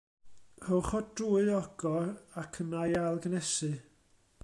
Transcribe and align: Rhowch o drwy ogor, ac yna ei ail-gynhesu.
Rhowch 0.67 0.89
o 0.99 1.01
drwy 1.19 1.45
ogor, 1.59 2.09
ac 2.45 2.61
yna 2.65 2.83
ei 2.91 2.99
ail-gynhesu. 3.05 3.73